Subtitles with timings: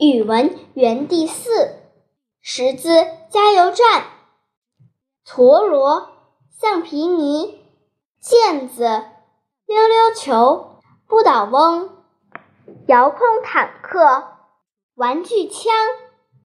[0.00, 1.76] 语文园地四，
[2.40, 4.06] 识字加油站，
[5.26, 6.08] 陀螺、
[6.58, 7.60] 橡皮泥、
[8.22, 8.84] 毽子、
[9.66, 11.90] 溜溜球、不倒翁、
[12.86, 14.38] 遥控坦克、
[14.94, 15.70] 玩具枪。